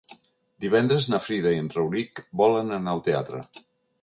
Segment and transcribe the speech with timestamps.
[0.63, 3.45] Divendres na Frida i en Rauric volen anar al teatre.